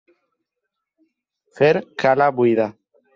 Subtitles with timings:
[1.59, 1.71] Fer
[2.05, 2.67] cala buida.